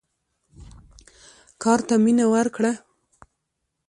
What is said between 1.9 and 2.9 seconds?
مینه ورکړه.